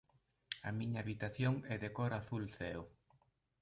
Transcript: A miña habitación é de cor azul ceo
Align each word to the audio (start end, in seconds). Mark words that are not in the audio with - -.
A 0.67 0.69
miña 0.79 0.99
habitación 1.01 1.53
é 1.73 1.75
de 1.83 1.89
cor 1.95 2.11
azul 2.19 2.43
ceo 2.57 2.83